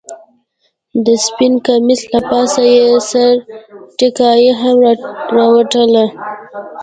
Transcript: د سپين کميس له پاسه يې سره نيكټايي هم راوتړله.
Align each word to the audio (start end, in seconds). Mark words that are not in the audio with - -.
د 1.05 1.07
سپين 1.25 1.53
کميس 1.65 2.01
له 2.13 2.19
پاسه 2.29 2.61
يې 2.75 2.85
سره 3.11 3.33
نيكټايي 3.99 4.51
هم 4.61 4.77
راوتړله. 5.35 6.05